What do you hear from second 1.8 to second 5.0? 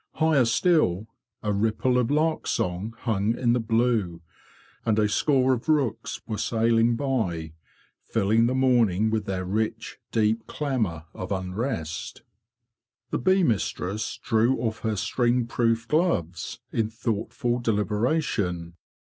of lark song hung in the blue, and